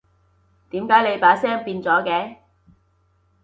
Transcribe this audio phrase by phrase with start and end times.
[0.71, 2.37] 點解你把聲變咗嘅？